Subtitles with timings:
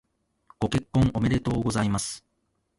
[0.59, 2.25] ご結婚おめでとうございます。